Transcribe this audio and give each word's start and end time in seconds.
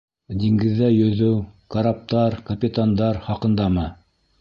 Диңгеҙҙә 0.43 0.89
йөҙөү, 0.95 1.35
караптар, 1.77 2.41
капитандар 2.51 3.25
хаҡындамы? 3.31 3.91